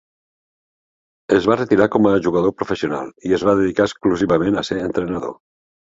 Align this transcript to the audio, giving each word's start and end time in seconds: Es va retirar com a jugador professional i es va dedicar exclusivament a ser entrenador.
Es 1.35 1.49
va 1.51 1.57
retirar 1.59 1.87
com 1.95 2.09
a 2.11 2.15
jugador 2.29 2.55
professional 2.63 3.11
i 3.31 3.35
es 3.39 3.45
va 3.49 3.55
dedicar 3.63 3.87
exclusivament 3.91 4.59
a 4.59 4.65
ser 4.71 4.79
entrenador. 4.87 5.37